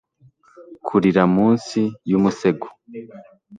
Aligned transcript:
Kurira 0.85 1.23
munsi 1.35 1.79
y 2.09 2.13
umusego 2.17 2.67